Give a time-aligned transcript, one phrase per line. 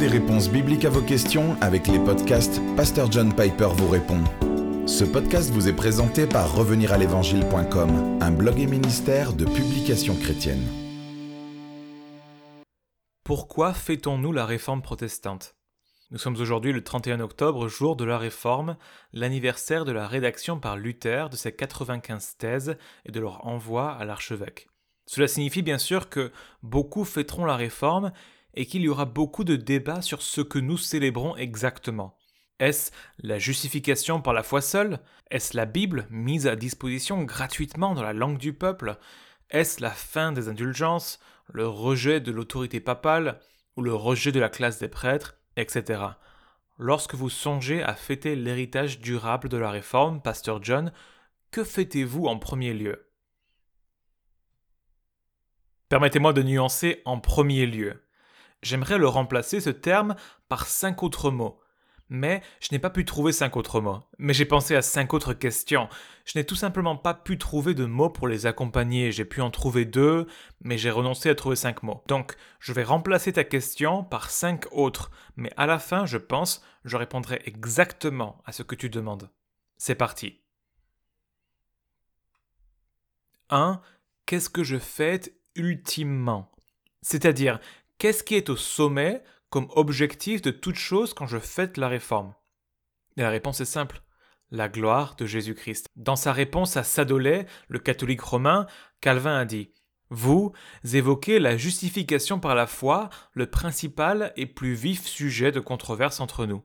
[0.00, 4.24] des réponses bibliques à vos questions avec les podcasts Pasteur John Piper vous répond.
[4.86, 10.66] Ce podcast vous est présenté par reveniralévangile.com, un blog et ministère de publications chrétiennes.
[13.24, 15.56] Pourquoi fêtons-nous la réforme protestante?
[16.10, 18.78] Nous sommes aujourd'hui le 31 octobre, jour de la réforme,
[19.12, 24.06] l'anniversaire de la rédaction par Luther de ses 95 thèses et de leur envoi à
[24.06, 24.66] l'archevêque.
[25.04, 26.32] Cela signifie bien sûr que
[26.62, 28.12] beaucoup fêteront la réforme
[28.54, 32.16] et qu'il y aura beaucoup de débats sur ce que nous célébrons exactement.
[32.58, 35.00] Est-ce la justification par la foi seule?
[35.30, 38.98] Est-ce la Bible mise à disposition gratuitement dans la langue du peuple?
[39.48, 43.40] Est-ce la fin des indulgences, le rejet de l'autorité papale
[43.76, 46.02] ou le rejet de la classe des prêtres, etc.
[46.78, 50.92] Lorsque vous songez à fêter l'héritage durable de la réforme, Pasteur John,
[51.50, 53.10] que fêtez-vous en premier lieu?
[55.88, 58.02] Permettez-moi de nuancer en premier lieu.
[58.62, 60.16] J'aimerais le remplacer ce terme
[60.48, 61.60] par cinq autres mots.
[62.12, 64.02] Mais je n'ai pas pu trouver cinq autres mots.
[64.18, 65.88] Mais j'ai pensé à cinq autres questions.
[66.24, 69.12] Je n'ai tout simplement pas pu trouver de mots pour les accompagner.
[69.12, 70.26] J'ai pu en trouver deux,
[70.60, 72.02] mais j'ai renoncé à trouver cinq mots.
[72.08, 75.12] Donc, je vais remplacer ta question par cinq autres.
[75.36, 79.30] Mais à la fin, je pense, je répondrai exactement à ce que tu demandes.
[79.78, 80.40] C'est parti.
[83.50, 83.80] 1.
[84.26, 86.50] Qu'est-ce que je fête ultimement?
[87.02, 87.60] C'est-à-dire,
[88.00, 92.34] Qu'est-ce qui est au sommet comme objectif de toute chose quand je fête la réforme?
[93.16, 94.02] La réponse est simple
[94.50, 95.86] la gloire de Jésus-Christ.
[95.96, 98.66] Dans sa réponse à Sadolet, le catholique romain,
[99.02, 99.74] Calvin a dit
[100.08, 100.54] Vous
[100.90, 106.46] évoquez la justification par la foi, le principal et plus vif sujet de controverse entre
[106.46, 106.64] nous.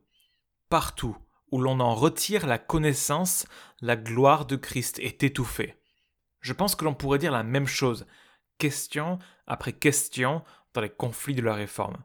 [0.70, 1.18] Partout
[1.52, 3.46] où l'on en retire la connaissance,
[3.82, 5.76] la gloire de Christ est étouffée.
[6.40, 8.08] Je pense que l'on pourrait dire la même chose,
[8.58, 10.42] question après question,
[10.82, 11.98] les conflits de la réforme.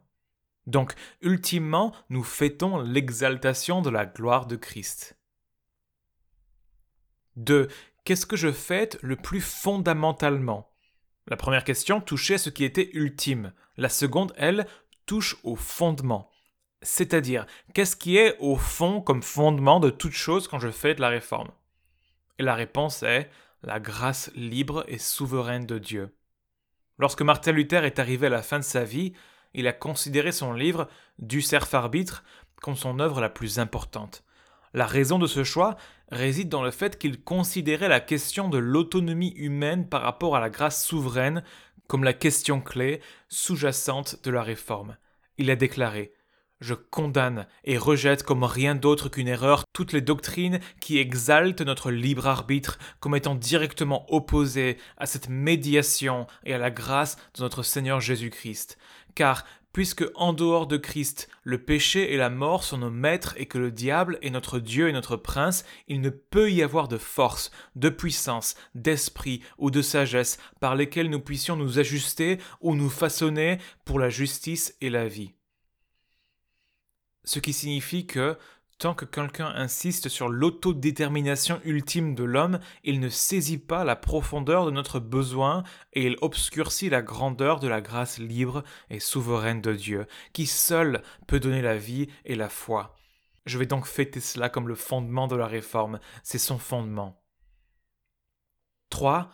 [0.67, 5.17] Donc, ultimement, nous fêtons l'exaltation de la gloire de Christ.
[7.37, 7.67] 2.
[8.03, 10.71] Qu'est-ce que je fête le plus fondamentalement?
[11.27, 13.53] La première question touchait ce qui était ultime.
[13.77, 14.67] La seconde, elle,
[15.05, 16.31] touche au fondement.
[16.81, 21.09] C'est-à-dire, qu'est-ce qui est au fond comme fondement de toute chose quand je fête la
[21.09, 21.51] réforme?
[22.39, 23.29] Et la réponse est
[23.61, 26.15] la grâce libre et souveraine de Dieu.
[27.01, 29.13] Lorsque Martin Luther est arrivé à la fin de sa vie,
[29.55, 32.23] il a considéré son livre Du serf arbitre
[32.61, 34.23] comme son œuvre la plus importante.
[34.75, 35.77] La raison de ce choix
[36.11, 40.51] réside dans le fait qu'il considérait la question de l'autonomie humaine par rapport à la
[40.51, 41.43] grâce souveraine
[41.87, 44.95] comme la question clé sous-jacente de la réforme.
[45.39, 46.13] Il a déclaré
[46.61, 51.91] je condamne et rejette comme rien d'autre qu'une erreur toutes les doctrines qui exaltent notre
[51.91, 57.63] libre arbitre comme étant directement opposées à cette médiation et à la grâce de notre
[57.63, 58.77] Seigneur Jésus-Christ.
[59.15, 63.45] Car puisque en dehors de Christ, le péché et la mort sont nos maîtres et
[63.45, 66.97] que le diable est notre Dieu et notre prince, il ne peut y avoir de
[66.97, 72.89] force, de puissance, d'esprit ou de sagesse par lesquelles nous puissions nous ajuster ou nous
[72.89, 75.33] façonner pour la justice et la vie.
[77.23, 78.37] Ce qui signifie que
[78.81, 84.65] tant que quelqu'un insiste sur l'autodétermination ultime de l'homme, il ne saisit pas la profondeur
[84.65, 89.73] de notre besoin et il obscurcit la grandeur de la grâce libre et souveraine de
[89.73, 92.95] Dieu, qui seul peut donner la vie et la foi.
[93.45, 97.21] Je vais donc fêter cela comme le fondement de la réforme, c'est son fondement.
[98.89, 99.31] 3.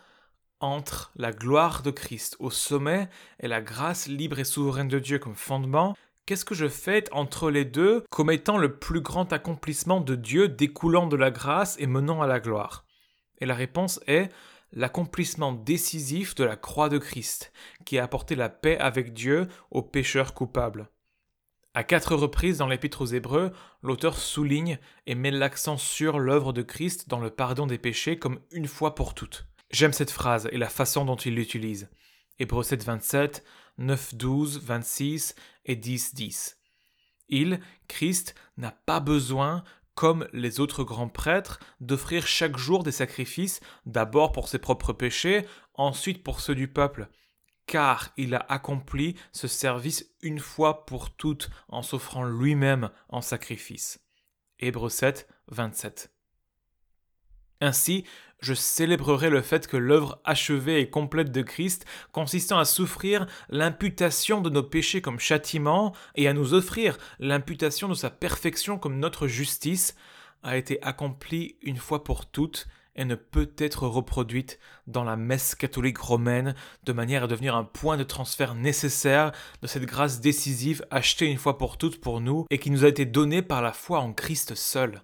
[0.60, 3.08] Entre la gloire de Christ au sommet
[3.40, 5.96] et la grâce libre et souveraine de Dieu comme fondement,
[6.28, 10.46] Qu'est-ce que je fais entre les deux comme étant le plus grand accomplissement de Dieu
[10.46, 12.84] découlant de la grâce et menant à la gloire?
[13.38, 14.28] Et la réponse est
[14.72, 17.50] l'accomplissement décisif de la croix de Christ,
[17.86, 20.90] qui a apporté la paix avec Dieu aux pécheurs coupables.
[21.72, 23.50] À quatre reprises dans l'Épître aux Hébreux,
[23.82, 28.40] l'auteur souligne et met l'accent sur l'œuvre de Christ dans le pardon des péchés comme
[28.50, 29.46] une fois pour toutes.
[29.70, 31.88] J'aime cette phrase et la façon dont il l'utilise.
[32.38, 33.44] Hébreux 7, 27,
[33.78, 35.34] 9, 12, 26
[35.64, 36.58] et 10, 10.
[37.28, 39.64] Il, Christ, n'a pas besoin,
[39.94, 45.46] comme les autres grands prêtres, d'offrir chaque jour des sacrifices, d'abord pour ses propres péchés,
[45.74, 47.08] ensuite pour ceux du peuple,
[47.66, 54.00] car il a accompli ce service une fois pour toutes en s'offrant lui-même en sacrifice.
[54.58, 56.17] Hébreux 7, 27.
[57.60, 58.04] Ainsi,
[58.40, 64.40] je célébrerai le fait que l'œuvre achevée et complète de Christ, consistant à souffrir l'imputation
[64.40, 69.26] de nos péchés comme châtiment et à nous offrir l'imputation de sa perfection comme notre
[69.26, 69.96] justice,
[70.44, 75.54] a été accomplie une fois pour toutes et ne peut être reproduite dans la messe
[75.54, 79.32] catholique romaine de manière à devenir un point de transfert nécessaire
[79.62, 82.88] de cette grâce décisive achetée une fois pour toutes pour nous et qui nous a
[82.88, 85.02] été donnée par la foi en Christ seul.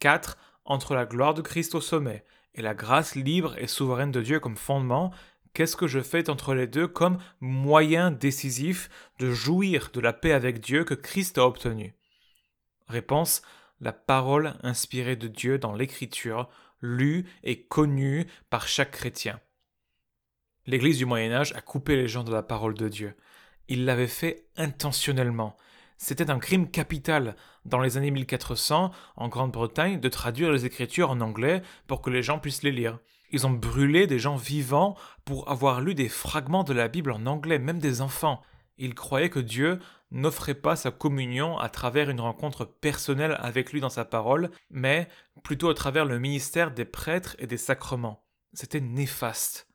[0.00, 0.36] 4.
[0.64, 2.24] Entre la gloire de Christ au sommet
[2.54, 5.12] et la grâce libre et souveraine de Dieu comme fondement,
[5.52, 8.88] qu'est-ce que je fais entre les deux comme moyen décisif
[9.18, 11.94] de jouir de la paix avec Dieu que Christ a obtenu
[12.88, 13.42] Réponse
[13.80, 16.48] la parole inspirée de Dieu dans l'Écriture,
[16.80, 19.40] lue et connue par chaque chrétien.
[20.66, 23.14] L'Église du Moyen Âge a coupé les gens de la parole de Dieu.
[23.68, 25.56] Il l'avait fait intentionnellement.
[25.98, 31.20] C'était un crime capital dans les années 1400 en Grande-Bretagne de traduire les Écritures en
[31.20, 32.98] anglais pour que les gens puissent les lire.
[33.30, 37.26] Ils ont brûlé des gens vivants pour avoir lu des fragments de la Bible en
[37.26, 38.42] anglais, même des enfants.
[38.76, 39.78] Ils croyaient que Dieu
[40.10, 45.08] n'offrait pas sa communion à travers une rencontre personnelle avec lui dans sa parole, mais
[45.42, 48.24] plutôt à travers le ministère des prêtres et des sacrements.
[48.52, 49.68] C'était néfaste.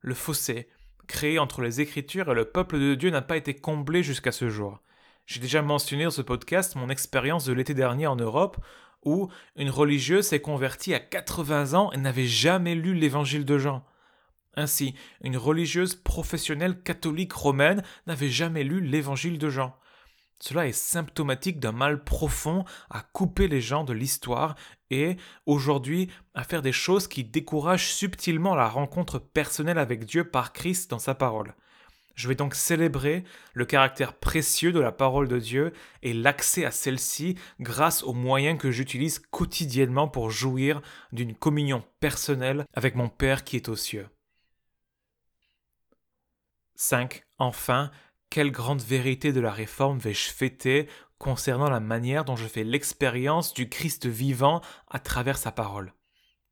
[0.00, 0.68] Le fossé,
[1.06, 4.50] créé entre les Écritures et le peuple de Dieu, n'a pas été comblé jusqu'à ce
[4.50, 4.82] jour.
[5.26, 8.58] J'ai déjà mentionné dans ce podcast mon expérience de l'été dernier en Europe,
[9.06, 13.86] où une religieuse s'est convertie à 80 ans et n'avait jamais lu l'évangile de Jean.
[14.54, 19.74] Ainsi, une religieuse professionnelle catholique romaine n'avait jamais lu l'évangile de Jean.
[20.40, 24.56] Cela est symptomatique d'un mal profond à couper les gens de l'histoire
[24.90, 25.16] et,
[25.46, 30.90] aujourd'hui, à faire des choses qui découragent subtilement la rencontre personnelle avec Dieu par Christ
[30.90, 31.54] dans sa parole.
[32.14, 33.24] Je vais donc célébrer
[33.54, 35.72] le caractère précieux de la parole de Dieu
[36.02, 40.80] et l'accès à celle-ci grâce aux moyens que j'utilise quotidiennement pour jouir
[41.12, 44.08] d'une communion personnelle avec mon Père qui est aux cieux.
[46.76, 47.24] 5.
[47.38, 47.90] Enfin,
[48.30, 50.88] quelle grande vérité de la réforme vais-je fêter
[51.18, 55.94] concernant la manière dont je fais l'expérience du Christ vivant à travers sa parole?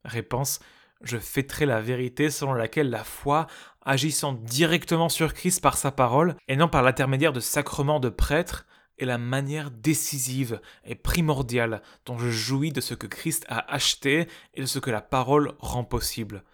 [0.05, 0.61] Réponse
[1.03, 3.47] je fêterai la vérité selon laquelle la foi,
[3.85, 8.67] agissant directement sur Christ par sa parole, et non par l'intermédiaire de sacrements de prêtres,
[8.99, 14.29] est la manière décisive et primordiale dont je jouis de ce que Christ a acheté
[14.55, 16.45] et de ce que la parole rend possible.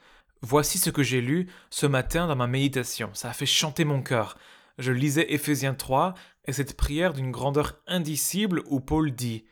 [0.40, 3.10] Voici ce que j'ai lu ce matin dans ma méditation.
[3.12, 4.38] Ça a fait chanter mon cœur.
[4.78, 9.44] Je lisais Éphésiens 3 et cette prière d'une grandeur indicible où Paul dit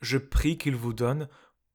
[0.00, 1.28] Je prie qu'il vous donne,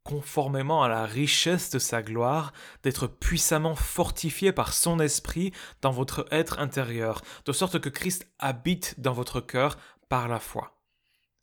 [0.05, 2.53] conformément à la richesse de sa gloire,
[2.83, 8.99] d'être puissamment fortifié par son esprit dans votre être intérieur, de sorte que Christ habite
[8.99, 10.79] dans votre cœur par la foi.